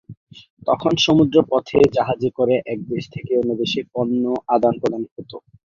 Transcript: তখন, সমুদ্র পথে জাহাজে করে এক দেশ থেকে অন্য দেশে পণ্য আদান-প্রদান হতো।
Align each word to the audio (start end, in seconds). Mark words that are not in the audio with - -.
তখন, 0.67 0.91
সমুদ্র 0.99 1.37
পথে 1.49 1.79
জাহাজে 1.95 2.29
করে 2.37 2.55
এক 2.73 2.79
দেশ 2.91 3.03
থেকে 3.13 3.31
অন্য 3.37 3.51
দেশে 3.61 3.81
পণ্য 3.93 4.23
আদান-প্রদান 4.55 5.03
হতো। 5.13 5.37